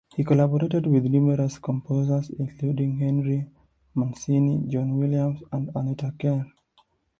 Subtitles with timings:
[0.15, 3.45] He collaborated with numerous composers, including Henry
[3.93, 6.43] Mancini, John Williams, and Anita Kerr.